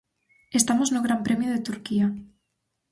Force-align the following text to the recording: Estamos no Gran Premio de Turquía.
Estamos 0.59 0.89
no 0.93 1.03
Gran 1.05 1.21
Premio 1.27 1.49
de 1.51 1.65
Turquía. 1.67 2.07